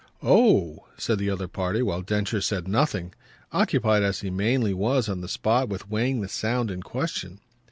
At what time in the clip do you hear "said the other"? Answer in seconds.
0.97-1.47